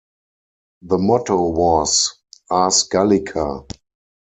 The 0.81 0.97
motto 0.97 1.49
was 1.51 2.11
"Ars 2.49 2.87
gallica". 2.89 3.67